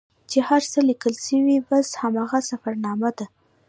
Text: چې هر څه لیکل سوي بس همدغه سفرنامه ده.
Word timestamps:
چې 0.29 0.39
هر 0.47 0.61
څه 0.71 0.79
لیکل 0.89 1.13
سوي 1.27 1.57
بس 1.69 1.87
همدغه 2.01 2.39
سفرنامه 2.49 3.09
ده. 3.17 3.25